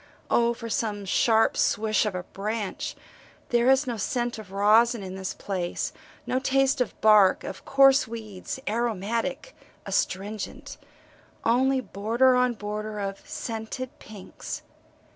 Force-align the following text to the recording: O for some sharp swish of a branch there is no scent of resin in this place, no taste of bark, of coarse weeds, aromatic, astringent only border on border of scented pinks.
O 0.31 0.55
for 0.55 0.67
some 0.67 1.05
sharp 1.05 1.55
swish 1.55 2.07
of 2.07 2.15
a 2.15 2.23
branch 2.23 2.95
there 3.49 3.69
is 3.69 3.85
no 3.85 3.97
scent 3.97 4.39
of 4.39 4.51
resin 4.51 5.03
in 5.03 5.13
this 5.13 5.35
place, 5.35 5.93
no 6.25 6.39
taste 6.39 6.81
of 6.81 6.99
bark, 7.01 7.43
of 7.43 7.65
coarse 7.65 8.07
weeds, 8.07 8.59
aromatic, 8.67 9.55
astringent 9.85 10.77
only 11.43 11.81
border 11.81 12.35
on 12.35 12.53
border 12.55 12.99
of 12.99 13.21
scented 13.29 13.99
pinks. 13.99 14.63